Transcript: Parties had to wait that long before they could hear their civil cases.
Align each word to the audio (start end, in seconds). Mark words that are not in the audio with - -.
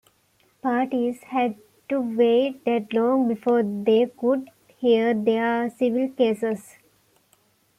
Parties 0.63 1.21
had 1.25 1.57
to 1.87 1.99
wait 2.01 2.65
that 2.65 2.91
long 2.91 3.27
before 3.27 3.61
they 3.61 4.07
could 4.07 4.49
hear 4.67 5.13
their 5.13 5.69
civil 5.69 6.09
cases. 6.09 6.77